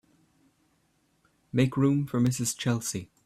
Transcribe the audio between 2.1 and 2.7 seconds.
Mrs.